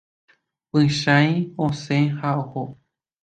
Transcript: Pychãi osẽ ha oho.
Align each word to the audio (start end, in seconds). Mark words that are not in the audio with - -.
Pychãi 0.69 1.29
osẽ 1.65 2.01
ha 2.17 2.31
oho. 2.41 2.63